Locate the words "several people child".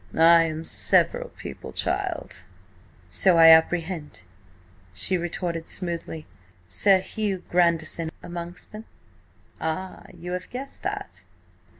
0.65-2.45